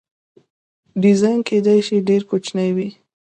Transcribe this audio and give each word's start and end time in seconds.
ډیزاین 1.01 1.39
کیدای 1.49 1.79
شي 1.87 1.97
ډیر 2.09 2.21
کوچنی 2.29 2.69
وي. 2.75 2.89